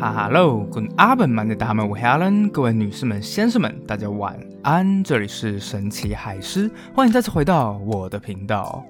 [0.00, 5.02] 哈喽，跟阿本曼的大们，我 Helen，各位女士们、先生们，大家晚安。
[5.02, 8.84] 这里是神奇海狮，欢迎再次回到我的频道。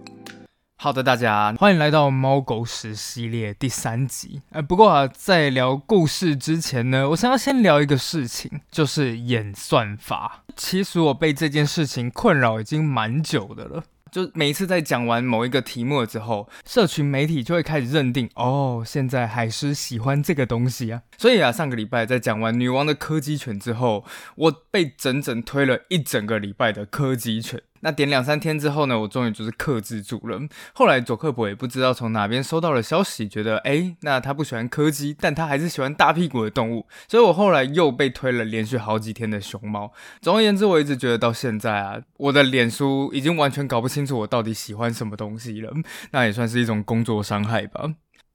[0.76, 4.42] 好的，大家欢迎来到猫狗屎系列第三集。
[4.50, 10.44] 呃，不过啊，在聊故事之前呢，我想要先聊一个事情，就是演算法。
[10.56, 13.82] 其实我被这件事情困扰已经蛮久的了。
[14.10, 21.02] 就每一次在讲完某一个题目之后，社群媒体就会开始认定，哦，现在海狮喜欢这个东西啊。
[21.16, 24.04] 所以啊，上个礼拜在讲完女王的柯基犬之后，
[24.36, 27.62] 我被整整推了一整个礼拜的柯基犬。
[27.80, 30.40] 那点两三天之后呢，我终于就是克制住了。
[30.74, 39.92] 后来佐克伯也不知道从哪边收到了消息，觉得哎，那他不喜欢柯基，但他还是喜欢大屁股的动物，所以我后来又被推了连续好几天的熊猫。
[40.20, 45.72] 总而言之，我一直觉得到现在啊，我的脸书已经完全搞不清楚我到底喜欢什么东西了。
[46.10, 47.90] 那也算是一种工作伤害吧。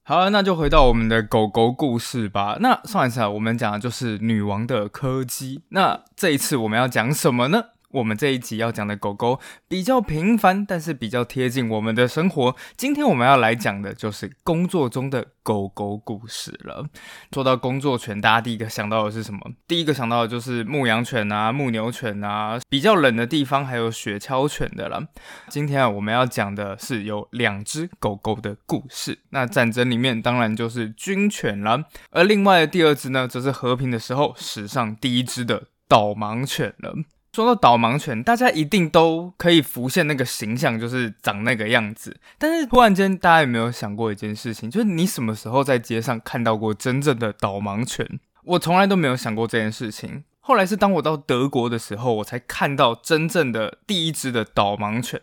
[0.06, 2.58] 好了，那就回到我们的狗狗故事吧。
[2.60, 5.62] 那上一次啊，我们讲的就是女王的柯基。
[5.70, 7.64] 那这一次我们要讲什么呢？
[7.94, 12.56] 我们这一集要讲的狗狗比较平凡，但是比较贴近我们的生活。
[12.76, 16.84] 今天我们要来讲的就是工作中的狗狗故事了。
[17.32, 19.40] 说到工作犬，大家第一个想到的是什么？
[19.68, 25.00] 第一个想到的就是牧羊犬啊、牧牛犬啊，比较冷的地方还有雪橇犬的了。
[25.48, 29.20] 今天啊，我们要讲的是有两只狗狗的故事。
[29.30, 36.92] 那战争里面当然就是军犬了，而另外的第二只呢，则是和平的时候史上第一只的导盲犬了。
[37.34, 42.16] 说到导盲犬，大家一定都可以浮现那个形象，就是长那个样子。
[42.38, 44.70] 但是突然间，大家有没有想过一件事情？
[44.70, 48.20] 就是你什么时候在街上看到过真正的导盲犬？
[48.44, 50.22] 我从来都没有想过这件事情。
[50.38, 55.20] 后来是当我到德国的时候，我才看到真正的第一只的导盲犬。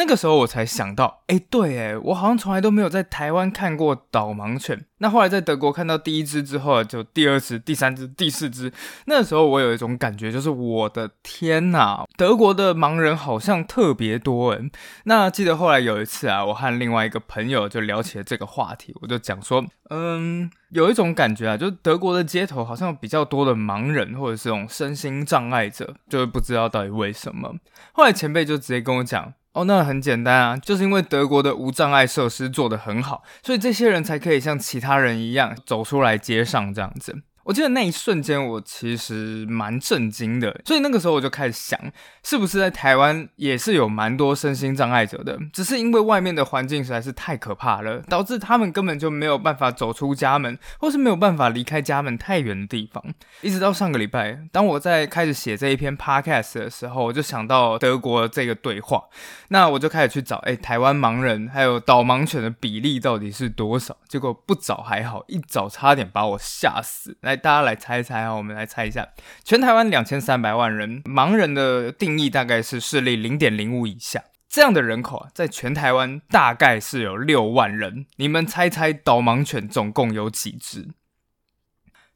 [0.00, 4.86] 那个时候我才想到，哎，对，哎，我好像从来都没有在台湾看过导盲犬。
[4.96, 8.72] 那后来在德国看到第一只之后，就第二只、第三只、第四只。
[9.04, 14.70] 那时候我有一种感觉，就是我的天呐，德国的盲人好像特别多哎。
[15.04, 27.54] 那记得后来有一次啊，我和另外一个朋友就聊起了这个话题，我就讲说，嗯，有一种感觉啊，就是德国的街头好像比较多的盲人，或者是这种身心障碍者，就是不知道到底为什么。
[27.92, 29.34] 后来前辈就直接跟我讲。
[29.52, 37.22] 哦，那很简单啊，就是因为德国的无障碍设施做得很好，所以这些人才可以像其他人一样走出来街上这样子。
[37.50, 41.76] 我记得那一瞬间，我其实蛮震惊的，所以那个时候我就开始想，
[42.22, 53.02] 是不是在台湾也是有蛮多身心障碍者的，只是因为外面的环境实在是太可怕了，导致他们根本就没有办法走出家门，或是没有办法离开家门太远的地方。
[53.40, 59.02] 一直到上个礼拜，当我在开始写这一篇 podcast 的时候，我就想到德国这个对话，
[59.48, 63.96] 那我就开始去找，哎，台湾盲人还有导盲犬的比例到底是多少？
[64.06, 67.16] 结果不找还好，一找差点把我吓死。
[67.22, 68.32] 来，大家来猜一猜啊！
[68.32, 69.08] 我们来猜一下，
[69.42, 78.06] 全台湾两千三百万人，盲人的定义大概是视力零点零五以下，这样的人口啊，在全台湾大概是有六万人。
[78.16, 80.90] 你们猜猜导盲犬总共有几只？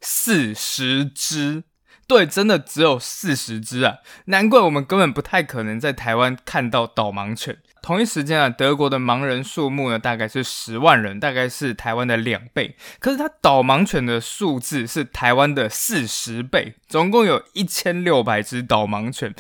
[0.01, 1.65] 四十只。
[2.06, 4.01] 对，真的只有四十只啊！
[4.27, 7.61] 难怪我们根本不太可能在台湾看到导盲犬。
[7.84, 12.77] 同一时间啊，德国的盲人数目呢，大概是十万人，大概是台湾的两倍。
[12.99, 19.34] 可是它导盲犬的数字是台湾的四十倍，总共有一千六百只导盲犬。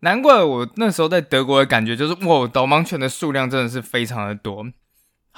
[0.00, 4.66] 难怪我那时候在德国的感觉就是，哇，导盲犬的数量真的是非常的多。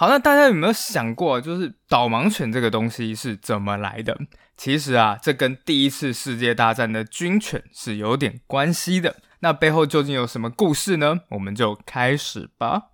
[0.00, 4.16] 好，那大家有没有想过，就是导盲犬这个东西是怎么来的？
[4.56, 9.16] 其实啊，这跟第一次世界大战的军犬是有点关系的。
[9.40, 11.22] 那背后究竟有什么故事呢？
[11.30, 12.90] 我们就开始吧。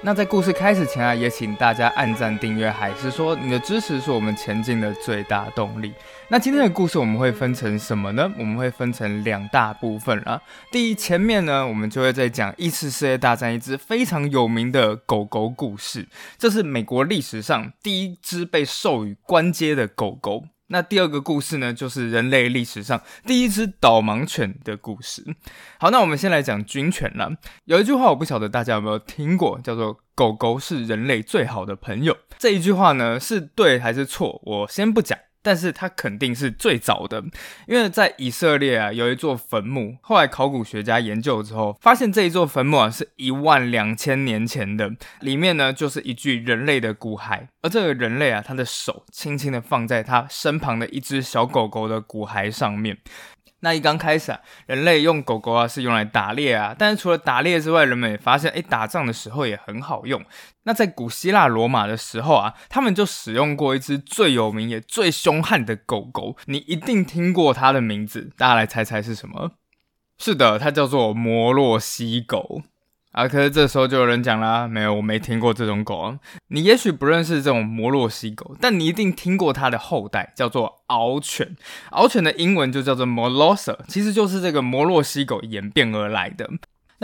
[0.00, 5.92] 那在故事开始前啊，也请大家按赞、订阅，还是说你的支持是我们前进的最大动力。
[6.34, 8.28] 那今天的故事我们会分成什么呢？
[8.36, 10.42] 我们会分成两大部分啊。
[10.72, 20.42] 第一，前面呢，我们就会在讲一次世界大战一只非常有名的狗狗故事，这是美国历史上第一只被授予官阶的狗狗。
[20.66, 25.24] 那第二个故事呢，就是人类历史上第一只导盲犬的故事。
[25.78, 27.30] 好，那我们先来讲军犬了。
[27.66, 32.16] 有一句话我不晓得大家有没有听过，叫做“狗狗是人类最好的朋友”。
[32.40, 34.42] 这一句话呢，是对还是错？
[34.44, 35.16] 我先不讲。
[35.44, 37.22] 但是它肯定是最早的，
[37.68, 52.96] 因为在以色列啊有一座坟墓，后来考古学家研究之后，发现这一座坟墓啊是一万两千年前的，里面呢就是一具人类的骨骸，而这个人类啊，他的手轻轻的放在他身旁的一只小狗狗的骨骸上面。
[53.64, 60.22] 那一刚开始啊，人类用狗狗啊是用来打猎啊，但是除了打猎之外，人们也发现，哎，打仗的时候也很好用。
[60.64, 69.52] 那在古希腊罗马的时候啊，他们就使用过一只最有名也最凶悍的狗狗，你一定听过它的名字，大家来猜猜是什么？
[70.18, 72.62] 是的，它叫做摩洛西狗。
[73.14, 73.28] 啊！
[73.28, 76.16] 可是这时候就有人讲啦，没有，我没听过这种狗。
[76.48, 81.56] 你也许不认识这种摩洛西狗，但你一定听过它的后代，叫做獒犬。
[81.92, 86.50] 獒犬的英文就叫做 Molosser，其实就是这个摩洛西狗演变而来的。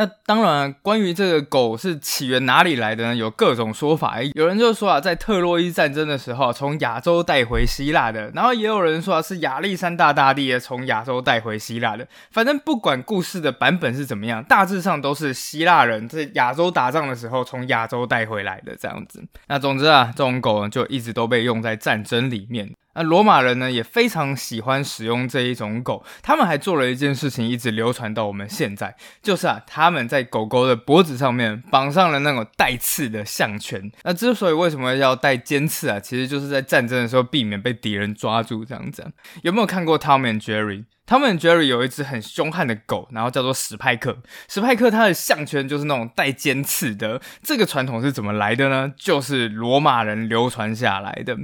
[0.01, 3.15] 那当然，关于这个狗是起源哪里来的呢？
[3.15, 4.17] 有各种说法。
[4.33, 12.09] 有人就说啊，在特洛伊战争的时候，从亚洲带回希腊的；然后也有人说啊，是亚历山大大帝从亚洲带回希腊的。
[12.31, 19.23] 反正不管故事的版本是怎么样，大致上都是希腊人在亚洲打仗的时候从亚洲带回来的这样子。
[19.49, 22.71] 那总之啊，这种狗，就一直都被用在战争里面。
[22.95, 33.91] 那罗马人呢也非常喜欢使用这一种狗，他们还做了一件事情，一直流传到我们现在，就是啊，他们在狗狗的脖子上面绑上了那种带刺的项圈。
[34.03, 39.07] 那之所以为什么要带尖刺啊，其实就是在战争的时候避免被敌人抓住这样子。
[39.43, 44.19] 有没有看过 Tom and Jerry？Tom and Jerry 有一只很凶悍的狗，然后叫做史派克。
[44.49, 47.21] 史派克它的项圈就是那种带尖刺的。
[47.43, 48.93] 这个传统是怎么来的呢？
[48.97, 51.37] 就是罗马人流传下来的。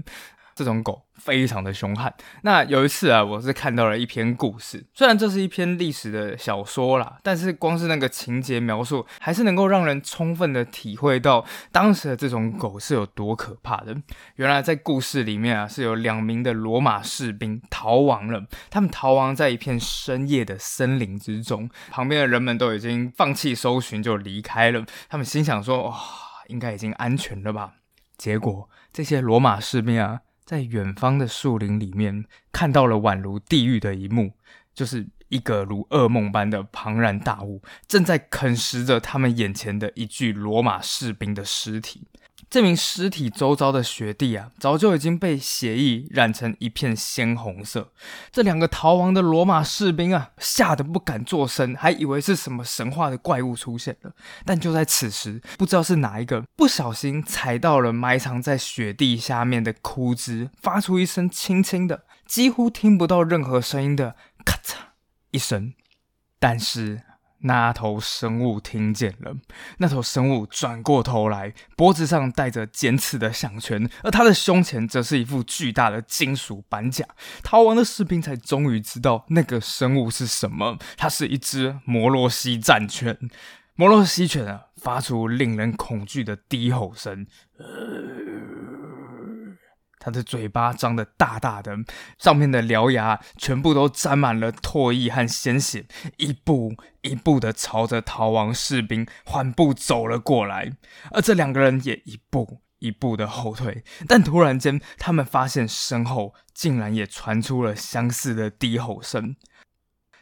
[0.57, 2.13] 这种狗非常的凶悍。
[2.43, 13.95] 那有一次啊，我是看到了一篇故事，虽然这是一篇历史的小说啦，但是光是那个情节描述，还是能够让人充分的体会到当时的这种狗是有多可怕的。
[14.37, 24.83] 原来在故事里面啊，是有两名的罗马士兵逃亡了，他们逃亡在一片深夜的森林之中，旁边的人们都已经放弃搜寻就离开了。
[25.11, 25.95] 他们心想说：哇，
[26.47, 27.75] 应该已经安全了吧？
[28.17, 30.21] 结果这些罗马士兵啊。
[30.47, 34.33] 在远方的树林里面，看到了宛如地狱的一幕，
[34.73, 42.07] 就是一个如噩梦般的庞然大物，正在啃食着他们眼前的一具罗马士兵的尸体。
[42.49, 47.93] 这名尸体周遭的雪地啊，早就已经被血液染成一片鲜红色。
[48.31, 54.13] 这两个逃亡的罗马士兵啊，吓得不敢作声，还以为是什么神话的怪物出现了。
[54.45, 64.15] 但就在此时，不知道是哪一个不小心踩到了埋藏在雪地下面的枯枝，发出一声轻轻的、几乎听不到任何声音的
[64.47, 64.77] “咔嚓”
[65.33, 65.75] 一声。
[66.39, 67.03] 但是。
[67.47, 69.35] 那头生物听见了，
[69.79, 77.07] 那头生物转过头来，脖子上戴着尖刺的项圈，而他的胸前则是一副巨大的金属板甲。
[77.43, 83.17] 逃亡的士兵才终于知道那个生物是什么，它是一只摩洛西战犬。
[83.77, 87.27] 摩洛西犬啊，发出令人恐惧的低吼声。
[90.07, 91.77] 他的嘴巴张得大大的，
[92.17, 95.85] 上面的獠牙全部都沾满了唾液和鲜血，
[96.17, 100.71] 一步一步的朝着逃亡士兵缓步走了过来，
[101.11, 103.83] 而这两个人也一步一步的后退。
[104.07, 109.35] 但突然间，他们发现身后竟然也传出了相似的低吼声。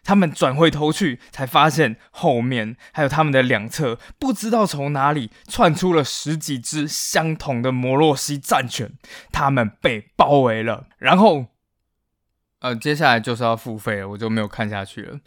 [0.04, 8.92] 他们转回头去，才发现后面还有他们的两侧，不知道从哪里窜出了十几只相同的摩洛西战犬，
[9.32, 10.86] 他们被包围了。
[10.98, 11.46] 然后，
[12.60, 15.18] 呃，接下来就是要付费了，我就没有看下去了。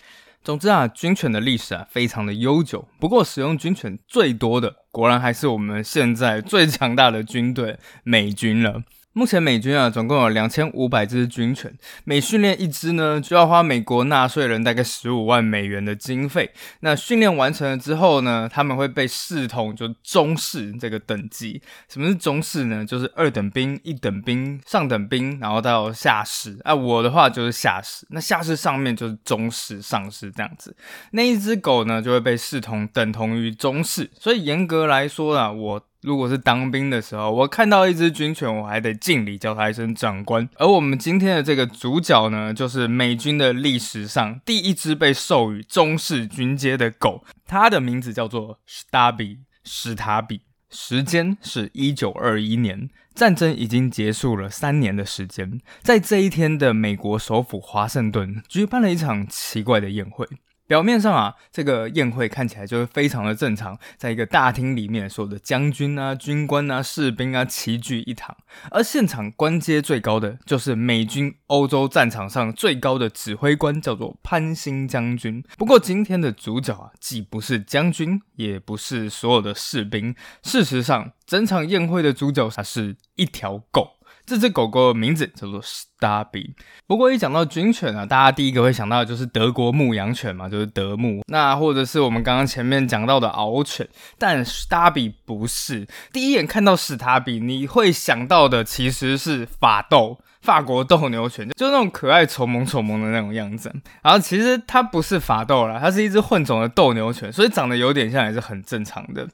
[0.44, 8.84] 总之啊，军犬的历史啊非常的悠久，不过使用军犬最多的，果然还是我们现在最强大的军队——美军了。
[9.18, 16.52] 目前美军啊，总共有两千五百只军犬，每训练一只呢，就要花美国纳税人大概十五万美元的经费。
[16.82, 21.60] 那训练完成了之后呢，他们会被视同就中士这个等级。
[21.90, 22.86] 什么是中士呢？
[22.86, 26.56] 就是二等兵、一等兵、上等兵，然后到下士。
[26.64, 28.06] 啊，我的话就是下士。
[28.12, 30.78] 那下士上面就是中士、上士这样子。
[31.14, 34.12] 那一只狗呢，就会被视同等同于中士。
[34.20, 35.87] 所以严格来说啊，我。
[36.02, 40.48] 如果是当兵的时候，我看到一只军犬，我还得敬礼，叫它一声长官。
[40.56, 49.40] 而我们今天的这个主角呢，就是美军的历史上第一只被授予中士军阶的狗，它的名字叫做史塔比。
[49.70, 60.26] 史塔比，时间是一九二一年，战争已经结束了三年的时间，在这一天的美国首府华盛顿举办了一场奇怪的宴会。
[60.68, 68.36] 表面上啊，这个宴会看起来就是非常的正常，在一个大厅里面，所有的将军啊、军官啊、士兵啊齐聚一堂，
[68.70, 75.44] 而现场官阶最高的就是美军欧洲战场上最高的指挥官，叫做潘兴将军。
[75.58, 83.97] 不过今天的主角啊，既不是将军，也不是所有的士兵，事实上，整场宴会的主角，它是一条狗。
[84.28, 86.54] 这只狗狗的名字叫做史达比。
[86.86, 91.24] 不过一讲到军犬啊，大家第一个会想到的就是德国牧羊犬嘛，就是德牧。
[91.28, 93.88] 那或者是我们刚刚前面讲到的獒犬，
[94.20, 95.88] 但史达比不是。
[96.12, 100.20] 第一眼看到史达比，你会想到的其实是法斗。
[100.40, 109.28] 法国斗牛犬就那种可爱、丑萌、丑萌的那种样子，然后其实它不是法斗啦，它是一只混种的斗牛犬，所以长得有点像也是很正常的。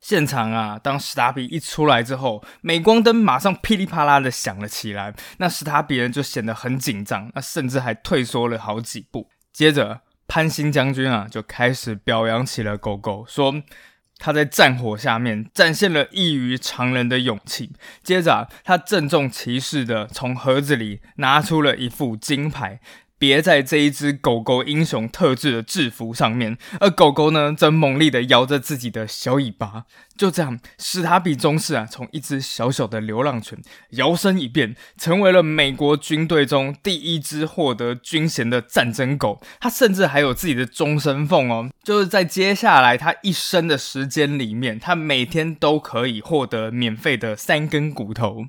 [0.00, 9.28] 现场啊，当史塔比一出来之后，镁光灯马上噼里啪啦的响了起来，那史塔比人就显得很紧张，那甚至还退缩了好几步。
[9.52, 13.62] 接着潘兴将军啊就开始表扬起了狗狗，说。
[14.20, 17.70] 他在战火下面展现了异于常人的勇气。
[18.02, 22.80] 接着，他郑重其事的从盒子里拿出了一副金牌。
[23.18, 29.84] 别在这一只狗狗英雄特制的制服上面，而狗狗呢，则猛力的摇着自己的小尾巴。
[30.16, 33.56] 就这样，史塔比中士啊，从一只小小的流浪犬，
[33.90, 39.40] 摇身一变，成为了美国军队中第一只获得军衔的战争狗。
[39.60, 48.46] 它甚至还有自己的终身俸哦，就是在接下来它一生的时间里面，它每天都可以获得免费的三根骨头。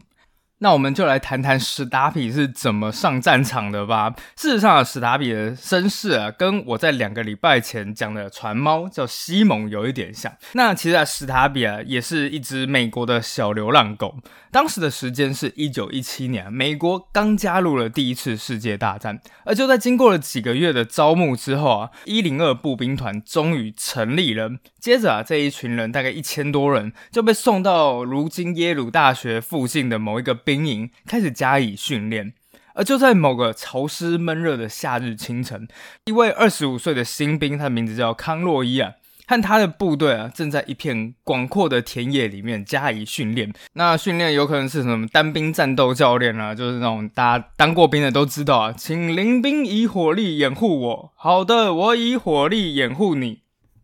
[0.59, 4.13] 那我们就来谈谈史达比是怎么上战场的吧。
[4.35, 10.31] 事实上，史达比的身世啊，跟我在两个礼拜前讲的船猫叫西蒙有一点像。
[10.53, 14.15] 那其实啊，史达比啊，也是一只美国的小流浪狗。
[14.51, 24.49] 当时的时间是一九一七年，美国刚加入了第一次世界大战，而就在经过了几个月的招募之后啊，一零二步兵团终于成立了。
[24.79, 32.33] 接着啊，这一群人大概一千多人就被送到如今耶鲁大学附近的某一个兵营，开始加以训练。
[32.73, 35.67] 而就在某个潮湿闷热的夏日清晨，
[36.05, 38.93] 一位二十五岁的新兵，他的名字叫康洛伊啊。
[39.27, 43.53] 和他的部队啊，正在一片广阔的田野里面加以训练。
[43.73, 51.13] 那训练有可能是什么单兵战斗教练啊，就是那种大家当过兵的都知道啊，请临兵以火力掩护我。
[51.15, 53.41] 好的，我以火力掩护你。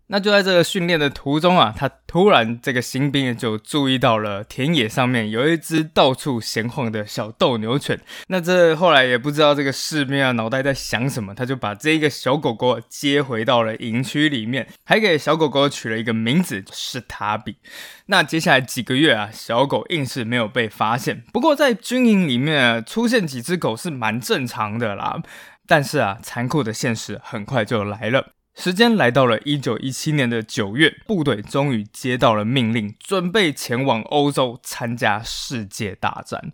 [0.07, 7.99] 那就在这个训练的途中啊，他突然这个新兵就注意到了田野上面有一只到处闲晃的小斗牛犬。
[8.27, 17.57] 那这后来也不知道这个士兵啊脑袋在想什么，他就把这一个小狗狗接回到了营区里面，还给小狗狗取了一个名字，是塔比。
[18.05, 21.23] 那接下来几个月啊，小狗硬是没有被发现。
[21.33, 25.21] 不过在军营里面出现几只狗是蛮正常的啦。
[25.67, 28.33] 但是啊，残酷的现实很快就来了。
[28.55, 36.51] 时间来到了一九一七年的九月，部队终于接到了命令，准备前往欧洲参加世界大战。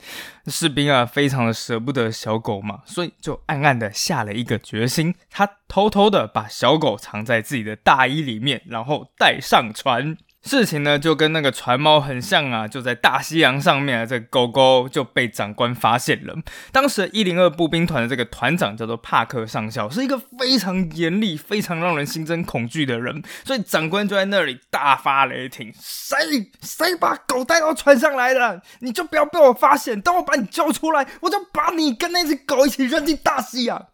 [0.48, 10.18] 士兵啊，非常的舍不得小狗嘛，所以就暗暗的下了一个决心，他偷偷的把小狗藏在自己的大衣里面，然后带上船。
[10.44, 16.36] 事情呢就跟那个船猫很像啊，就在大西洋上面啊，这狗狗就被长官发现了。
[16.72, 26.18] 当时一零二步兵团的这个团长叫做帕克上校，是一个非常严厉、非常让人心生恐惧的人，所以长官就在那里大发雷霆：谁
[26.62, 30.02] 谁把狗带到船上来的，你就不要被我发现。
[30.02, 33.88] 等我把你救出来，我就把你跟那只狗一起扔进大西洋。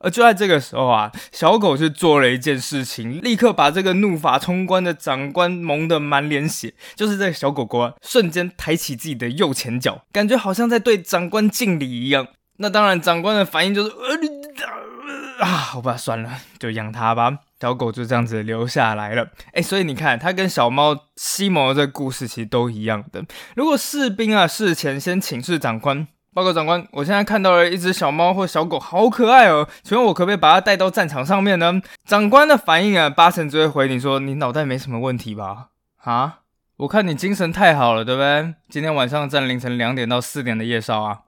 [0.00, 6.74] 而就在这个时候啊，小狗却做了一件事情，立刻把这个怒发冲冠的长官蒙得满脸血。
[6.94, 12.28] 就是这个小狗狗啊，瞬间抬起自己的右前脚，感觉好像在对长官敬礼一样。
[12.58, 17.38] 那当然，长官的反应就是呃啊，好吧，算了，就养它吧。
[17.60, 19.28] 小狗就这样子留下来了。
[19.52, 23.24] 哎，所以你看，它跟小猫西蒙这个故事其实都一样的。
[23.56, 26.06] 如果士兵啊事前先请示长官。
[26.34, 29.68] 报告长官，我现在看到了一只小猫或小狗，好可爱哦！
[29.82, 31.80] 请问我可不可以把它带到战场上面呢？
[32.04, 35.68] 长官的反应啊，八成只会回你说：“你脑袋没什么问题吧？”
[36.04, 36.40] 啊，
[36.76, 38.54] 我看你精神太好了，对不对？
[38.68, 41.20] 今天晚上站凌晨两点到四点的夜哨啊。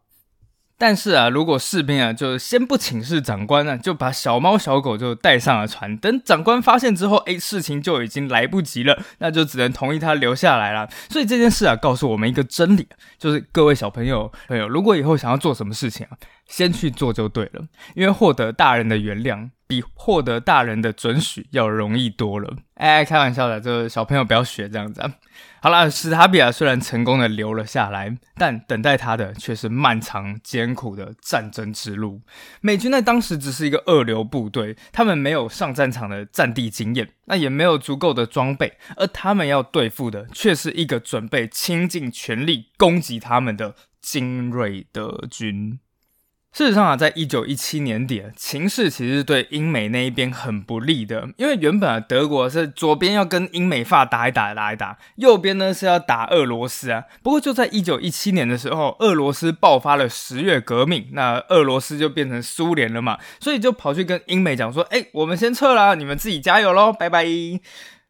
[0.80, 10.88] 但是啊，如果士兵啊，就先不请示长官呢，就把小猫小狗就带上了船，等长官发现之后，哎，事情就已经来不及了，那就只能同意他留下来了。
[11.10, 16.16] 所以这件事啊，告诉我们一个真理，就是各位小朋友朋友，如果以后想要做什么事情啊，
[16.50, 19.48] 先去做就对了，因为获得大人的原谅。
[19.70, 22.56] 比获得大人的准许要容易多了。
[22.74, 25.00] 哎，开玩笑的，就是小朋友不要学这样子。
[25.00, 25.14] 啊
[25.62, 32.20] 好了，史塔比亚虽然成功的留了下来，但等待他的却是漫长艰苦的战争之路。
[32.60, 45.78] 美军在当时只是一个二流部队，他们没有上战场的战地经验，那也没有足够的装备，而他们要对付的却是一个准备倾尽全力攻击他们的精锐德军。
[46.52, 57.04] 事实上啊，在一九一七年底，情势其实是对英美那一边很不利的，因为原本啊，德国是左边要跟英美法打一打打一打，右边呢是要打俄罗斯啊。
[57.22, 67.24] 不过就在一九一七年的时候，俄罗斯爆发了十月革命，那俄罗斯就变成苏联了嘛，所以就跑去跟英美讲说：“哎，我们先撤了，你们自己加油喽，拜拜。”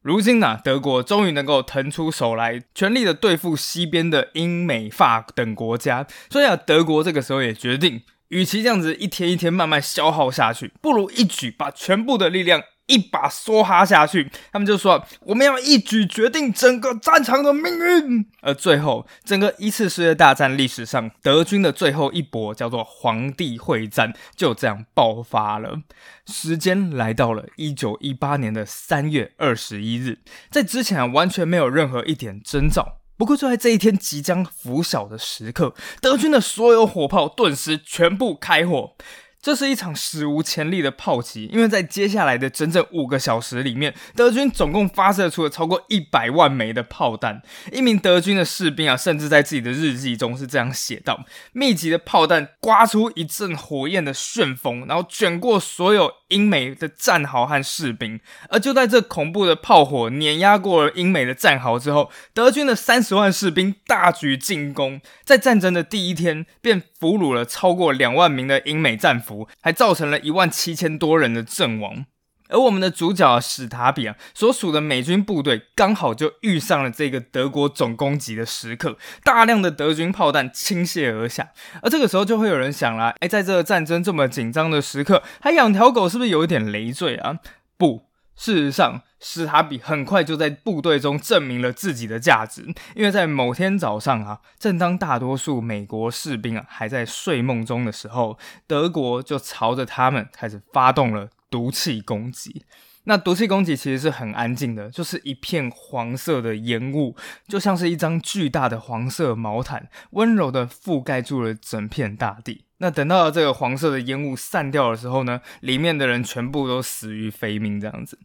[0.01, 8.01] 如今呢，德国终于能够腾出手来，全力的对付西边的英美法等国家，所以啊，德国这个时候也决定。
[8.31, 14.31] 与其这样子一天一天慢慢消耗下去，不如一举把全部的力量一把梭哈下去。
[14.53, 25.83] 他们就说：“我们要一举决定整个战场的命运。”而最后，整个一次世界大战历史上德军的最后一搏，叫做皇帝会战，就这样爆发了。
[26.27, 30.21] 时间来到了一九一八年的三月二十一日，
[30.51, 33.00] 在之前，完全没有任何一点征兆。
[33.21, 38.95] 不过，就在这一天即将拂晓的时刻，德军的所有火炮顿时全部开火。
[39.43, 47.41] 这是一场史无前例的炮击，因为在接下来的整整五个小时里面，德军总共发射出了超过一百万枚的炮弹。
[47.73, 58.21] 一名德军的士兵啊，甚至在自己的日记中是这样写道：“密集的炮弹刮出一阵火焰的旋风，然后卷过所有英美的战壕和士兵。
[58.51, 69.30] 而就在这恐怖的炮火碾压过了英美的战壕之后，德军的三十万士兵大举进攻，在战争的第一天便俘虏了超过两万名的英美战俘。”
[69.61, 72.05] 还造成了一万七千多人的阵亡，
[72.49, 81.51] 而我们的主角史塔比啊所属的美军部队刚好就遇上了这个德国总攻击的时刻，大量的德军炮弹倾泻而下，
[81.83, 87.39] 而这个时候就会有人想了，哎，在这个战争这么紧张的时刻，还养条狗是不是有一点累赘啊？
[87.77, 88.11] 不。
[88.37, 92.63] 事实上，史塔比很快就在部队中证明了自己的价值，
[92.97, 102.65] 因为在某天早上啊，正当大多数美国士兵啊还在睡梦中的时候，德国就朝着他们开始发动了毒气攻击。
[103.05, 107.17] 那毒气攻击其实是很安静的，就是一片黄色的烟雾，
[107.49, 112.65] 就像是一张巨大的黄色毛毯，温柔的覆盖住了整片大地。
[112.77, 118.19] 那等到这个黄色的烟雾散掉的时候呢，里面的人全部都死于非命，这样子。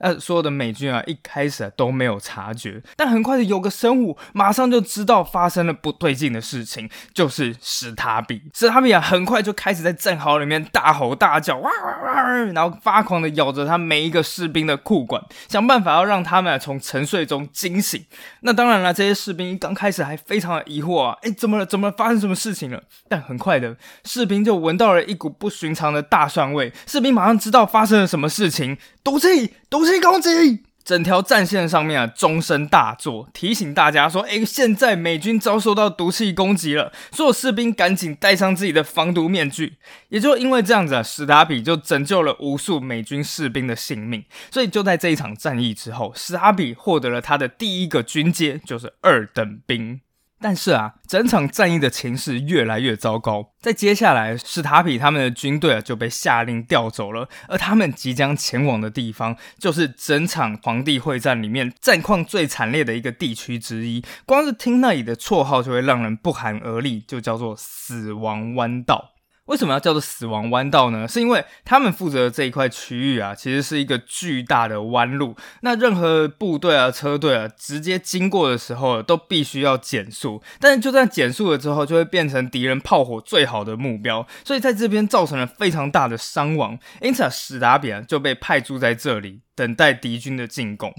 [0.00, 8.42] 那所有的美军啊，一开始啊都没有察觉，但很快的有个生物马上就知道发生了不对劲的事情，就是史塔比。
[8.54, 18.04] 史塔比啊，很快就开始在战壕里面大吼大叫，哇哇哇，然后发狂的咬着他每一个士兵的裤管，想办法要让他们从沉睡中惊醒。
[18.40, 21.66] 那当然了，这些士兵刚开始还非常的疑惑啊，哎，怎么了？
[21.66, 22.82] 怎么发生什么事情了？
[23.08, 30.00] 但很快的，士兵就闻到了一股不寻常的大蒜味，士兵马上知道发生了什么事情，毒气，毒气。
[30.00, 30.64] 攻击！
[30.82, 39.74] 整条战线上面啊，钟声大作，提醒大家说：“哎，现在美军遭受到毒气攻击了，所有士兵赶紧戴上自己的防毒面具。”
[40.08, 44.24] 也就因为这样子啊，史达比就拯救了无数美军士兵的性命。
[44.50, 50.00] 所以就在这一场战役之后，史达比获得了他的第一个军阶，就是二等兵。
[50.40, 53.50] 但是啊，整场战役的情势越来越糟糕。
[53.60, 64.02] 在接下来，史塔比他们的军队啊就被下令调走了，而他们即将前往的地方，就是整场皇帝会战里面战况最惨烈的一个地区之一。
[64.24, 69.10] 光是听那里的绰号就会让人不寒而栗，就叫做“死亡弯道”。
[69.50, 71.08] 为什么要叫做死亡弯道呢？
[71.08, 75.34] 是因为他们负责的这一块区域啊，其实是一个巨大的弯路。
[75.62, 80.40] 那任何部队啊、车队啊，直接经过的时候，都必须要减速。
[80.60, 86.78] 但是就算减速了之后，就会变成敌人炮火最好的目标，所以在这边造成了非常大的伤亡。
[87.02, 90.94] 因此啊，史达比啊就被派驻在这里，等待敌军的进攻。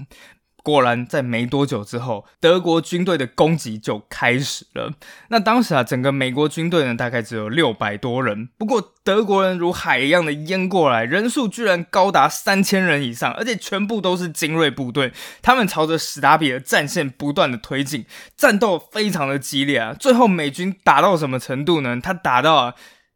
[0.62, 4.92] 果然，在没多久之后，德国军队的攻击就开始了。
[5.28, 8.48] 那当时啊，整个美国军队呢，大概只有六百多人。
[8.56, 15.12] 不过，德国人如海一样的淹过来，人数居然高达三千人以上，而且全部都是精锐部队。
[15.42, 19.92] 他们朝着史达比的战线不断的推进，战斗非常的激烈啊。
[19.98, 21.98] 最后，美军打到什么程度呢？
[22.00, 22.74] 他打到啊，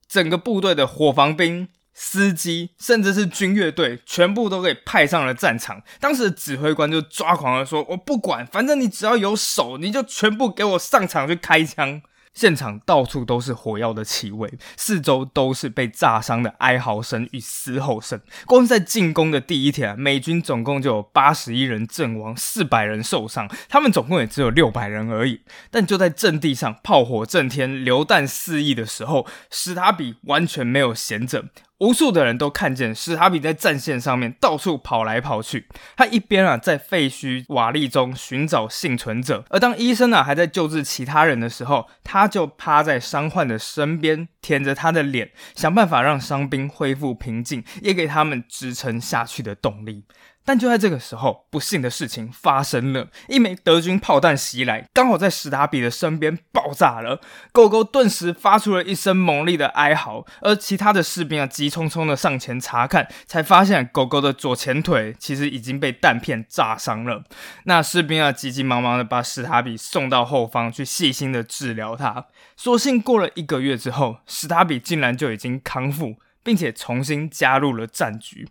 [0.08, 1.68] 整个部队的火防兵。
[1.98, 5.82] 司机甚至是军乐队，全部都给派上了战场。
[5.98, 12.02] 当时的指挥官就抓狂地，说：“我不管，反正你只要有手，你就全部给我上场去开枪。”
[12.34, 18.20] 现场到处都是火药的气味，四周都是被炸伤的哀嚎声与嘶吼声。
[18.44, 23.48] 光是在进攻的第一天，美军总共就有八十一人阵亡，四百人受伤。
[23.70, 25.40] 他们总共也只有六百人而已。
[25.70, 31.46] 但就在阵地上炮火震天、流弹四溢的时候，史塔比完全没有闲着。
[31.78, 50.04] 无数的人都看见史塔比在战线上面到处跑来跑去，他一边啊在废墟瓦砾中寻找幸存者，而当医生啊还在救治其他人的时候，他就趴在伤患的身边，舔着他的脸，想办法让伤兵恢复平静，也给他们支撑下去的动力。
[50.46, 53.08] 但就在这个时候，不幸的事情发生了。
[53.28, 57.20] 一枚德军炮弹袭来，刚好在史达比的身边爆炸了。
[57.52, 67.24] 狗狗顿时发出了一声猛烈的哀嚎，而其他的士兵啊，急匆匆的上前查看，才发现狗狗的左前腿其实已经被弹片炸伤了。
[67.64, 72.26] 那士兵啊，急急忙忙的把史达比送到后方去细心的治疗他。
[72.56, 78.48] 所幸过了一个月之后，史达比竟然就已经康复，并且重新加入了战局。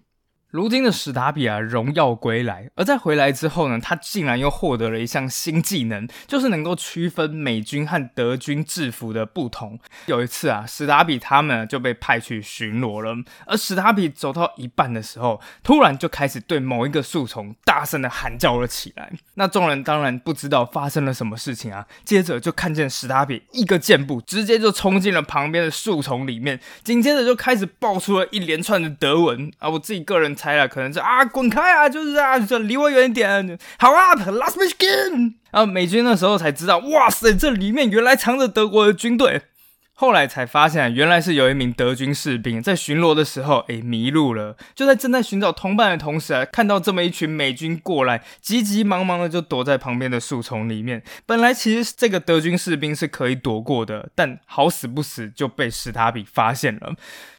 [0.56, 2.70] 如今的史达比啊，荣耀归来。
[2.76, 9.78] 而在回来之后呢，他竟然又获得了一项新技能，就是能够区分美军和德军制服的不同。
[10.06, 13.13] 有一次啊，史达比他们就被派去巡逻了。
[13.46, 19.12] 而史达比走到一半的时候，突然就开始对某一个树丛大声的喊叫了起来。
[19.34, 21.86] 那众人当然不知道发生了什么事情啊。
[22.06, 29.68] 接着就看见史达比一个箭步，直接就冲进了旁边的树丛里面，紧接着就开始爆出了一连串的德文啊。
[29.68, 30.34] 我自己个人。
[30.45, 33.58] 猜了，可能是啊，滚开啊，就是啊，就离我远点。
[33.79, 35.34] 好啊，Last Mission。
[35.49, 39.41] 然后美军那时候才知道，哇塞，这里面原来藏着德国的军队。
[39.97, 44.58] 后来才发现，原来是有一名德军士兵在巡逻的时候，哎，迷路了。
[44.75, 51.01] 就在正在寻找同伴的同时啊，看到这么一群美军过来，急急忙忙的就躲在旁边的树丛里面。
[51.25, 56.93] 本来其实这个德军士兵是可以躲过的，但好死不死就被史塔比发现了。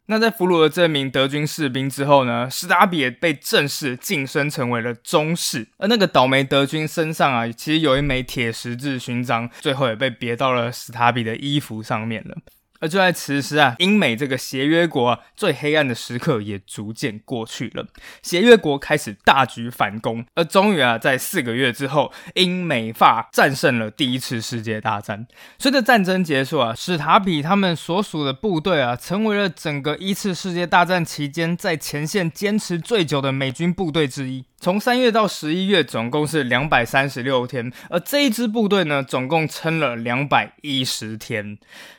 [0.08, 5.66] 那在俘虏了这名德军士兵之后呢，史达比也被正式晋升成为了中士。
[5.78, 12.36] 而那个倒霉德军身上啊，其实有一枚铁十字勋章，最后也被别到了史达比的衣服上面了。
[12.80, 17.86] 而就在此时啊，英美这个协约国啊，最黑暗的时刻也逐渐过去了。
[18.22, 25.26] 协约国开始大举反攻，而终于啊，在四个月之后，英美法战胜了第一次世界大战。
[25.58, 34.44] 随着战争结束啊，史塔比他们所属的部队啊，成为了整个一次世界大战期间在前线坚持最久的美军部队之一。
[34.66, 41.56] 从三月到十一月，总共是两百三十六天，而这一支部队呢，总共撑了两百一十天。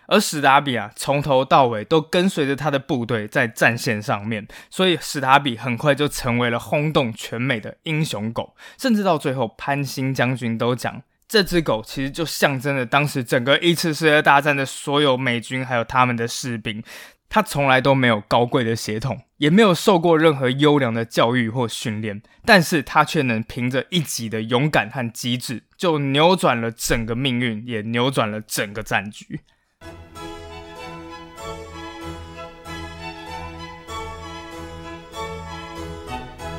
[0.08, 16.84] 而史达比啊，从头到尾都跟随着他的部队在战线上面，所以史达比很快就成为了轰动全美的英雄狗，甚至到最后，潘兴将军都讲，这只狗其实就象征了当时整个一次世界大战的所有美军还有他们的士兵。
[17.30, 29.42] 他从来都没有高贵的血统，也没有受过任何优良的教育或训练，但是他却能凭着一己的勇敢和机智，就扭转了整个命运，也扭转了整个战局。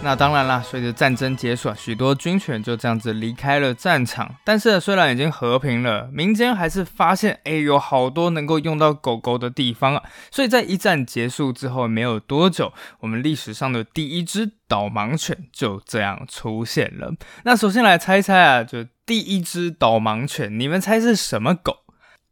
[0.09, 4.37] 那当然啦，随着战争结束啊，许多军犬就这样子离开了战场。
[4.43, 10.03] 但是虽然已经和平了，民间还是发现，哎，有好多能够用到狗狗的地方啊。
[10.31, 17.13] 所以在一战结束之后没有多久，我们历史上的第一只导盲犬就这样出现了。
[17.45, 21.77] 那首先来猜猜啊，就第一只导盲犬，你们猜是什么狗？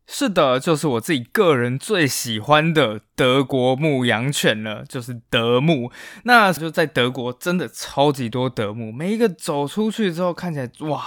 [0.08, 5.90] 是的，就是我自己个人最喜欢的德国牧羊犬了，就是德牧。
[6.22, 11.02] 那就在德国，真的超级多德牧，每一个走出去之后，看起来哇，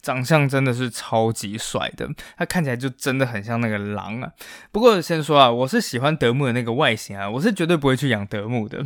[0.00, 2.08] 长相真的是超级帅的。
[2.36, 4.30] 它看起来就真的很像那个狼啊。
[4.70, 8.84] 不过先说啊，我是喜欢德牧的那个外形啊，我是绝对不会去养德牧的。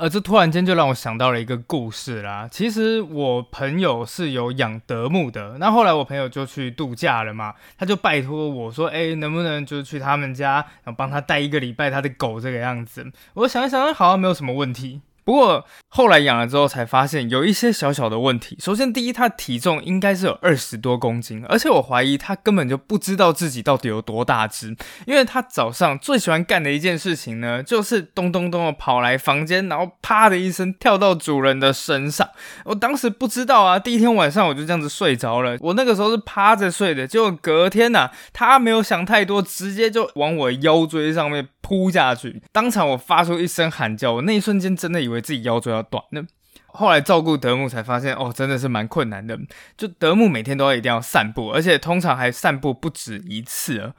[0.00, 2.48] 呃，这突然间就让我想到了一个故事啦。
[2.50, 13.12] 其实我朋友是有养德牧的，那后来我朋友就去度假了嘛，他就拜托我说，哎，能不能就是去他们家，然后帮他带一个礼拜他的狗这个样子。
[13.34, 15.02] 我想一想，好像没有什么问题。
[15.24, 18.56] 不过后来养了之后才发现有一些小小的问题。
[18.60, 32.28] 首先，第一，它体重应该是有二十多公斤，而且我怀疑它根本就不知道自己到底有多大只，因为它早上最喜欢干的一件事情呢，就是咚咚咚的跑来房间，然后啪的一声跳到主人的身上。
[32.64, 35.56] 我当时不知道啊，第一天晚上我就这样子睡着了。
[35.60, 46.24] 我那个时候是趴着睡的，结果隔天呢，它没有想太多，直接就往我腰椎上面扑下去，当场我发出一声喊叫，我那一瞬间真的以为自己腰椎要断了。
[46.66, 49.38] 后来照顾德牧才发现，哦，真的是蛮困难的。
[49.76, 53.92] 就德牧每天都要一定要散步，而且通常还散步不止一次。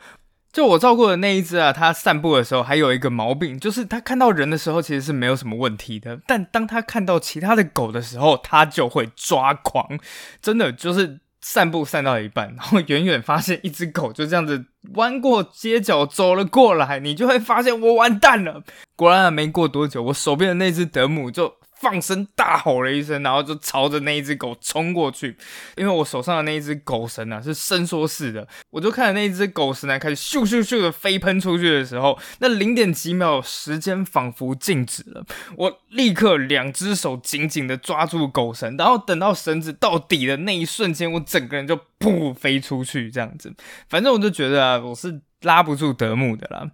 [0.52, 9.98] 就我照顾的那一只啊，它散步的时候还有一个毛病，就是它看到人的时候其实是没有什么问题的，但当它看到其他的狗的时候，它就会抓狂，
[10.42, 11.21] 真的就是。
[11.42, 18.64] 散步散到一半，然后远远发现一只狗就这样子弯过街角走了过来，你就会发现我完蛋了。
[18.96, 21.56] 果然没过多久，我手边的那只德姆就。
[21.82, 25.36] 放声大吼了一声，然后就朝着那一只狗冲过去。
[25.76, 35.26] 因为我手上的那一只狗绳呢是伸缩式的，我就看着那一只狗绳呢开始咻咻咻的飞喷出去的时候，那零点几秒时间仿佛静止了。
[35.58, 43.52] 我立刻两只手紧紧的抓住狗绳，然后等到绳子到底的那一瞬间，我整个人就噗飞出去，这样子。
[43.90, 46.70] 反正我就觉得啊，我是拉不住德牧的啦。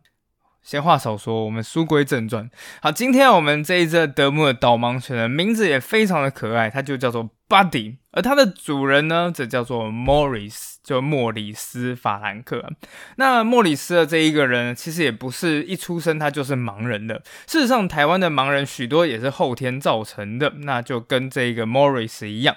[0.67, 2.49] 闲话少说，我们书归正传。
[2.81, 12.69] 好，今天我们这一只德牧的导盲犬的名字也非常的可爱，它就叫做 Buddy，而它的主人呢，则叫做 Morris，就莫里斯·法兰克。
[13.15, 17.23] 那莫里斯的这一个人，其实也不是一出生他就是盲人的。
[17.47, 22.53] 事实上，台湾的盲人许多也是后天造成的，那就跟这个 Morris 一样。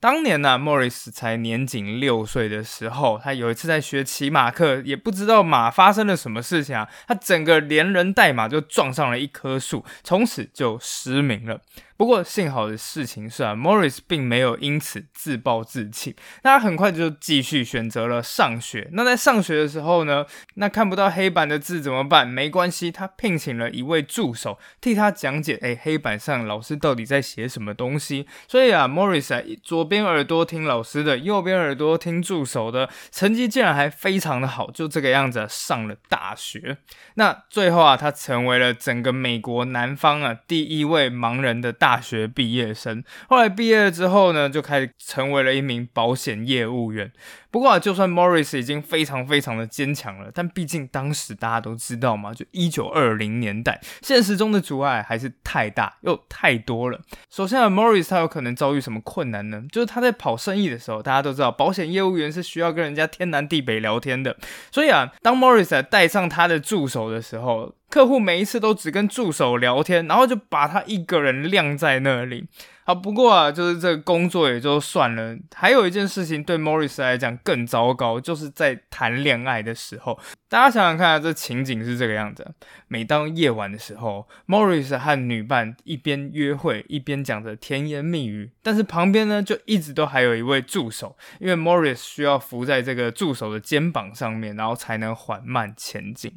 [0.00, 11.60] 当年呢，莫里斯才年仅六岁的时候，他有一次在学骑马课，也不知道马发生了什么事情啊，他整个连人带马就撞上了一棵树，从此就失明了。
[11.96, 18.88] 不过幸好的事情是啊，Morris 并没有因此自暴自弃，那他很快就继续选择了上学。
[18.92, 22.26] 那在上学的时候呢，那看不到黑板的字怎么办？
[22.26, 25.56] 没关系，他聘请了一位助手替他讲解。
[25.62, 28.26] 哎，黑板上老师到底在写什么东西？
[28.48, 36.78] 所以啊，Morris 啊，左边耳朵听老师的，右边耳朵听助手的，成绩竟然还非常的好，就这个样子上了大学。
[37.14, 41.72] 那最后啊，他成为了整个美国南方啊第一位盲人的。
[41.84, 47.12] 大大学毕业生，后来毕业了之后呢，就开始成为了一名保险业务员。
[47.54, 56.98] 不过，就算 Morris 已经非常非常的坚强了，但毕竟当时大家都知道嘛，就一九二零年代，现实中的阻碍还是太大又太多了。
[57.30, 59.62] 首先啊，Morris 他有可能遭遇什么困难呢？
[59.70, 64.36] 就是他在跑生意的时候，大家都知道，保险业务员是需要跟人家天南地北聊天的。
[64.72, 72.48] 所以啊，当 Morris 带上他的助手的时候，客户每一次都只跟助手聊天，然后就把他一个人晾在那里。
[72.86, 80.18] 好，不过啊，就是这个工作也就算了，还有一件事情对 Morris 来讲更糟糕，就是在谈恋爱的时候，
[80.50, 82.46] 大家想想看啊，这情景是这个样子：
[82.88, 96.30] 每当夜晚的时候，Morris 和女伴一边约会，一边讲着甜言蜜语，但是旁边呢，就一直都还有一位助手，因为 Morris 需要扶在这个助手的肩膀上面，然后才能缓慢前进。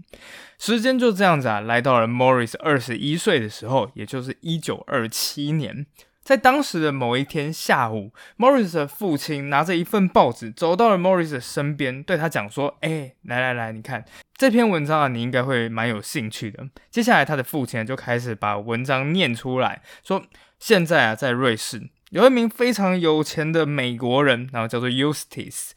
[0.57, 5.85] 时间就这样子啊，来到了 Morris 二十一岁的时候，也就是一九二七年。
[6.27, 14.03] 在当时的某一天下午，Morris 的父亲拿着一份报纸走到了 Morris 的身边，对他讲说：“哎，来来来，你看
[14.35, 20.21] 这篇文章啊，你应该会蛮有兴趣的。”接下来，他的父亲就开始把文章念出来，说
[20.59, 25.69] ：“现在啊，在瑞士有一名非常有钱的美国人，然后叫做 Eustace。”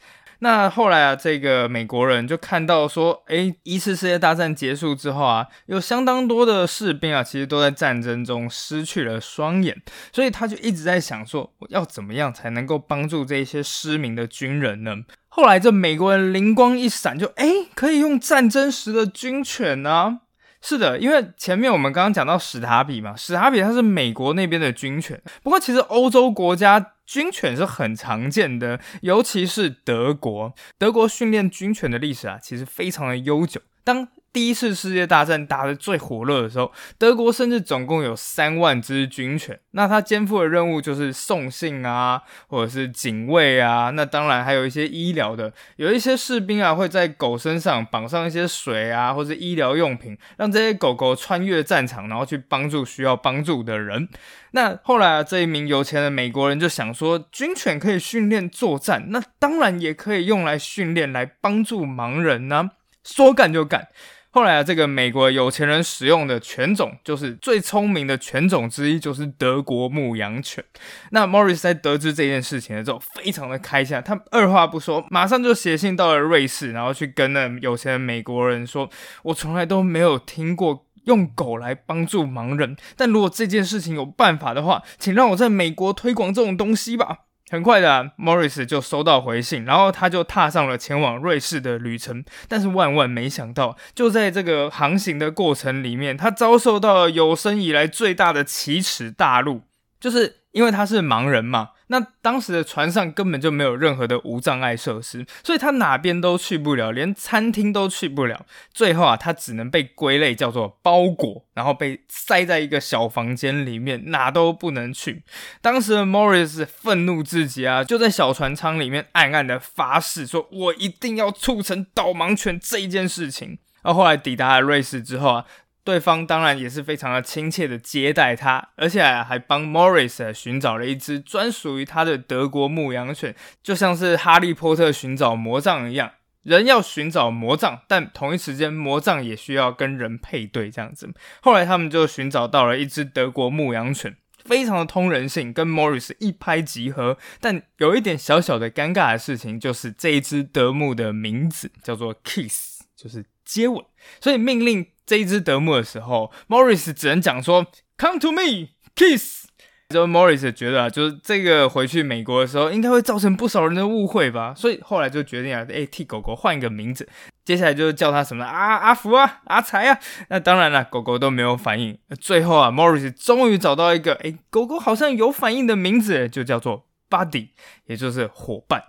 [0.43, 14.97] 那后来啊，这个美国人就看到说，哎，一次世界大战结束之后啊，有相当多的士兵啊，其实都在战争中失去了双眼，所以他就一直在想说，我要怎么样才能够帮助这些失明的军人呢？
[15.29, 20.21] 后来这美国人灵光一闪，就哎，可以用战争时的军犬呢。
[20.63, 33.61] 是的，因为前面我们刚刚讲到史塔比嘛，史塔比它是美国那边的军犬，不过其实欧洲国家军犬是很常见的，尤其是德国，德国训练军犬的历史啊，其实非常的悠久。
[33.83, 39.59] 当第一次世界大战打得最火热的时候，德国甚至总共有三万只军犬。
[39.73, 43.91] 那他肩负的任务就是送信啊，或者是警卫啊。
[43.91, 54.09] 那当然还有一些医疗的，有一些士兵啊会在狗身上绑上一些水啊，或者医疗用品，让这些狗狗穿越战场，然后去帮助需要帮助的人。
[54.53, 62.71] 那后来啊，这一名有钱的美国人就想说，军犬可以训练作战，那当然也可以用来训练来帮助盲人呢。
[63.03, 63.89] 说干就干。
[64.33, 70.65] 后来啊，这个美国有钱人使用的犬种，就是最聪明的犬种之一，就是德国牧羊犬。
[71.11, 78.89] 那 Morris 在得知这件事情的时候，非常的开心，他二话不说，马上就写信到了瑞士，然后去跟那有钱的美国人说
[79.25, 87.19] ：“我从来都没有听过用狗来帮助盲人，但如果这件事情有办法的话，请让我在美国推广这种东西吧。”
[87.51, 92.25] 很快的，Morris 就收到回信，然后他就踏上了前往瑞士的旅程。
[92.47, 99.63] 但是万万没想到，就在这个航行的过程里面，他遭受到了有生以来最大的奇耻大辱，
[99.99, 108.45] 就是因为他是盲人嘛，那当时的船上根本就没有任何的无障碍设施，所以他哪边都去不了，连餐厅都去不了。
[108.73, 115.23] 最后啊，他只能被归类叫做包裹，然后被塞在一个小房间里面，哪都不能去。
[115.63, 123.59] 当时的 Morris 愤怒至极啊，就在小船舱里面暗暗的发誓，说我一定要促成导盲犬这一件事情。
[123.83, 125.45] 而后来抵达了瑞士之后啊。
[125.83, 136.13] 对方当然也是非常的亲切的接待他，而且还帮 Morris 寻找了一只专属于他的德国牧羊犬，就像是哈利波特寻找魔杖一样，
[136.43, 141.13] 人要寻找魔杖，但同一时间魔杖也需要跟人配对这样子。
[141.41, 144.15] 后来他们就寻找到了一只德国牧羊犬，
[144.45, 147.17] 非常的通人性，跟 Morris 一拍即合。
[147.41, 153.83] 但有一点小小的尴尬的事情，就是这一只德牧的名字叫做 Kiss，就是接吻，
[154.21, 154.87] 所以命令。
[155.11, 157.67] 这一只德牧的时候，Morris 只能讲说
[157.99, 159.47] “Come to me, kiss”。
[159.89, 167.09] 就 Morris 觉得啊，就是这个回去美国的时候，应该会造成不少人的误会吧，所以后来就决定啊，哎，替狗狗换一个名字。
[167.45, 169.99] 接下来就叫它什么啊，阿福啊，阿财啊。
[170.29, 171.99] 那当然了，狗狗都没有反应。
[172.21, 177.49] 最后啊，Morris 终于找到一个，哎，狗狗好像有反应的名字，就叫做 Buddy，
[177.87, 178.81] 也就是伙伴。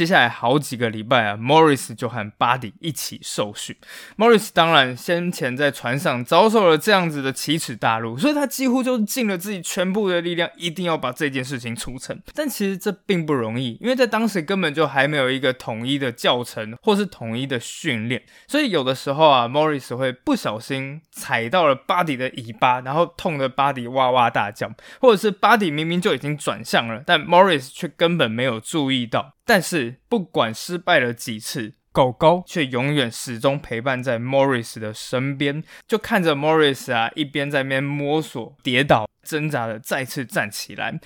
[0.00, 3.76] 接下来好几个礼拜啊，Morris 就和 Buddy 一起受训。
[4.16, 12.18] Morris 当然先前在船上遭受了这样子的奇耻大辱，所以他几乎就尽了自己全部的力量，一定要把这件事情促成。
[12.32, 29.34] 但其实这并不容易，因为在当时根本就还没有一个统一的教程或是统一的训练，所以有的时候啊，Morris 会不小心踩到了 Buddy 的尾巴，然后痛得 Buddy 哇哇大叫，或者是 Buddy 明明就已经转向了，但 Morris 却根本没有注意到。
[29.50, 41.00] 但是不管失败了几次，狗狗却永远始终陪伴在 Morris 的身边，就看着 Morris 啊，一边在那边摸索、跌倒、挣扎的再次站起来。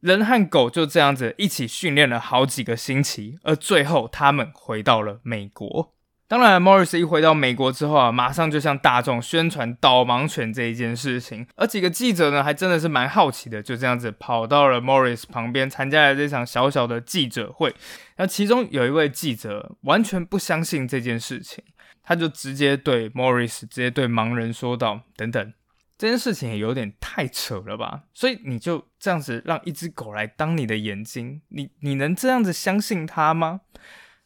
[0.00, 5.92] 人和狗就这样子一起训练了好几个星期，而最后他们回到了美国。
[6.28, 11.46] 当然，Morris 一回到美国之后啊，马上就向大众宣传导盲犬这一件事情。
[11.54, 17.72] 而几个记者呢，还真的是蛮好奇的，就这样子跑到了 Morris 旁边，参加了这场小小的记者会。
[18.16, 21.62] 那其中有一位记者完全不相信这件事情，
[22.02, 25.52] 他就直接对 Morris 直接对盲人说道：“等等，
[25.96, 28.02] 这件事情也有点太扯了吧？
[28.12, 33.60] 所以你就这样子让一只狗来当你的眼睛，你你能这样子相信它吗？”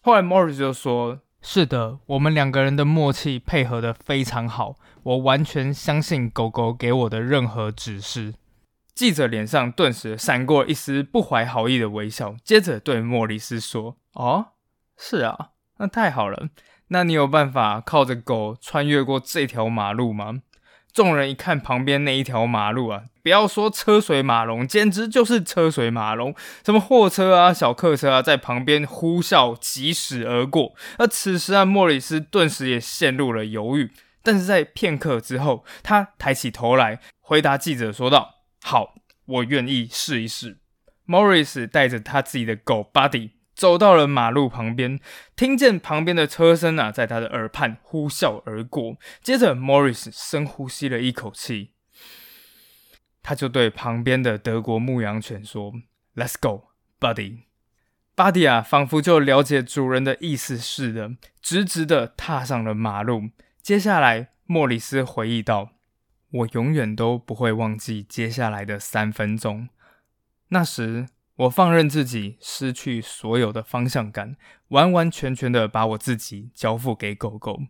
[0.00, 1.20] 后来 Morris 就说。
[1.42, 8.34] 是的，我们两个人的默契配合的非常好，我完全相信狗狗给我的任何指示。
[8.94, 14.48] 记者脸上顿时闪过一丝不怀好意的微笑，接着对莫里斯说：“哦，
[14.98, 16.48] 是啊，那太好了。
[16.88, 20.42] 那你有办法靠着狗穿越过这条马路吗？”
[20.92, 26.34] 众人一看旁边那一条马路啊，不要说车水马龙，简直就是车水马龙。
[26.64, 30.74] 什么货车啊、小客车啊，在旁边呼啸疾驶而过。
[30.98, 33.90] 而此时啊，莫里斯顿时也陷入了犹豫。
[34.22, 40.58] 但是在片刻之后，他抬起头来，回答记者说道：“好，我愿意试一试。”
[41.06, 43.30] 莫里斯带着他自己的狗 Buddy。
[43.60, 44.98] 走到了马路旁边，
[45.36, 48.96] 听见旁边的车声啊，在他的耳畔呼啸而过。
[49.22, 51.72] 接着，Morris 深呼吸了一口气，
[53.22, 55.74] 他就对旁边的德国牧羊犬说
[56.16, 56.68] ：“Let's go,
[56.98, 57.40] Buddy。”
[58.16, 61.10] Buddy 啊，仿佛就了解主人的意思似的，
[61.42, 63.24] 直直的踏上了马路。
[63.60, 65.72] 接下来，莫里斯回忆道
[66.32, 69.68] ：“我永远都不会忘记接下来的三分钟。
[70.48, 71.08] 那时。”
[71.40, 74.36] 我放任自己失去所有的方向感，
[74.68, 77.60] 完完全全的把我自己交付给狗狗。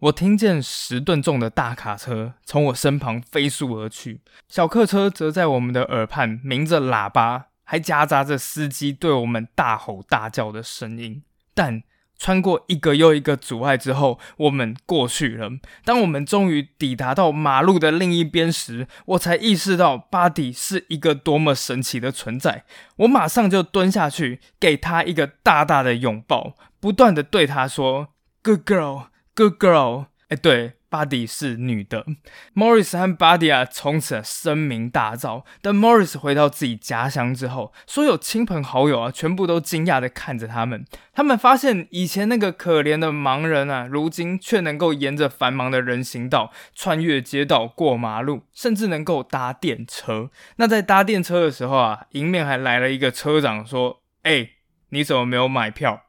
[0.00, 11.22] 我听见十吨重的大卡车从我身旁飞速而去，小客车则在我们的耳畔鸣着喇叭，还夹杂着司机对我们大吼大叫的声音。
[11.54, 11.84] 但
[12.18, 15.50] 穿过一个又一个阻碍之后，我们过去了。
[15.84, 22.64] 当我们终于抵达到马路的另一边时，我才意识到巴迪是一个多么神奇的存在。
[22.96, 28.08] 我马上就蹲下去，给他一个大大的拥抱，不断的对他说
[28.42, 30.77] ：“Good girl, good girl。”哎，对。
[30.90, 32.06] 巴迪是女的
[32.54, 35.44] ，Morris 和巴迪啊从此声名大噪。
[35.60, 40.84] 等 Morris 回到自己家乡之后，所有亲朋好友啊全部都惊讶的看着他们。
[41.12, 50.30] 他们发现以前那个可怜的盲人啊，如今却能够沿着繁忙的人行道穿越街道过马路，甚至能够搭电车。
[50.56, 54.50] 那在搭电车的时候啊，迎面还来了一个车长说：“哎，
[54.88, 56.04] 你怎么没有买票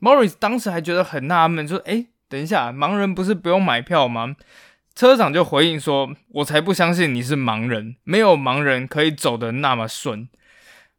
[0.00, 4.36] ？”Morris 当时还觉得很纳闷，说：“哎。”等一下，盲人不是不用买票吗？
[4.94, 10.30] 车长就回应说：“我才不相信你是盲人，没有盲人可以走的那么顺。”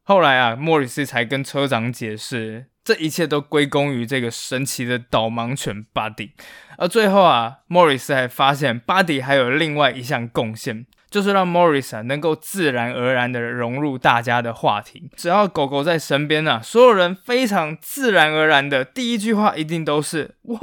[0.04, 6.34] 后来啊，莫里斯才跟车长解释，这一切都归功于这个神奇的导盲犬巴迪。
[6.78, 10.86] 而最后啊，莫里斯还发现巴迪还有另外一项贡献。
[11.14, 20.58] 就是让 Morris 啊能够自然而然的融入大家的话题，只要狗狗在身边啊，所有人非常自然而然的第一句话一定都是哇，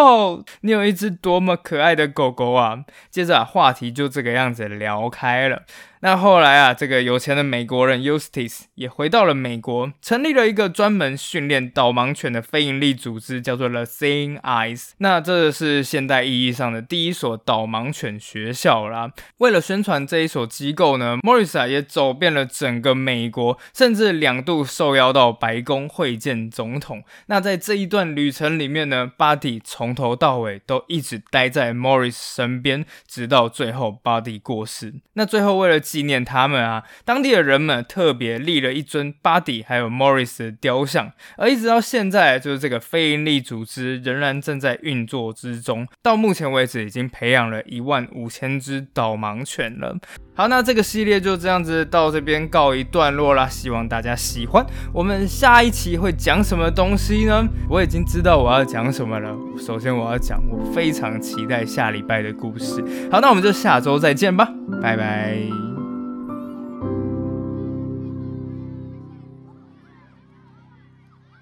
[0.60, 2.84] 你有一只多么可爱的狗狗啊！
[3.10, 5.62] 接着，话题就这个样子聊开了。
[6.04, 14.94] 那后来啊，这个有钱的美国人 Eustace 也回到了美国，成立了一个专门训练导盲犬的非营利组织，叫做 The Seeing Eyes。
[14.98, 19.12] 那这是现代意义上的第一所导盲犬学校啦。
[19.38, 27.04] 为了宣传这一所机构呢，Morris 啊也走遍了整个美国，甚至两度受邀到白宫会见总统。
[27.28, 34.96] 那在这一段旅程里面呢，Buddy 从头到尾都一直待在 Morris 身边，直到最后 Buddy 过世。
[35.14, 45.86] 那最后为了纪念他们啊，当地的人们特别立了一尊 Buddy 还有 Morris 的雕像，而一直到现在，就是这个非营利组织仍然正在运作之中。
[46.02, 49.98] 到目前为止，已经培养了一万五千只导盲犬了。
[50.34, 54.66] 好，那这个系列就这样子到这边告一段落啦，希望大家喜欢。
[54.94, 57.46] 我们下一期会讲什么东西呢？
[57.70, 59.36] 我已经知道我要讲什么了。
[59.60, 62.82] 首先，我要讲我非常期待下礼拜的故事。
[63.12, 64.50] 好，那我们就下周再见吧，
[64.82, 65.81] 拜拜。